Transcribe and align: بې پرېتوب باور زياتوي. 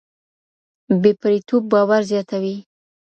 بې 1.01 1.11
پرېتوب 1.21 1.63
باور 1.73 2.01
زياتوي. 2.11 2.55